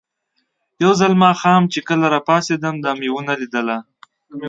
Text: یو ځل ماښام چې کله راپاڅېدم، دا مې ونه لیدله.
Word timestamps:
یو 0.83 0.91
ځل 0.99 1.13
ماښام 1.25 1.61
چې 1.73 1.79
کله 1.87 2.05
راپاڅېدم، 2.15 2.75
دا 2.85 2.91
مې 2.99 3.09
ونه 3.11 3.33
لیدله. 3.41 3.77